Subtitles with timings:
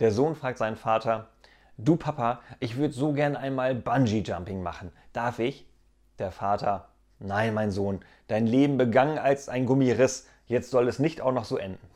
[0.00, 1.28] Der Sohn fragt seinen Vater,
[1.78, 4.92] du Papa, ich würde so gern einmal Bungee-Jumping machen.
[5.12, 5.66] Darf ich?
[6.18, 6.88] Der Vater,
[7.18, 11.44] nein, mein Sohn, dein Leben begann als ein Gummiriss, jetzt soll es nicht auch noch
[11.44, 11.86] so enden.